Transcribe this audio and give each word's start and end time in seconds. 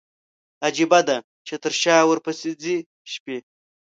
عجيبه 0.65 0.99
ده، 1.07 1.17
چې 1.47 1.53
تر 1.63 1.73
شا 1.81 1.95
ورپسي 2.05 2.51
ځي 2.63 2.75
شپي 3.11 3.37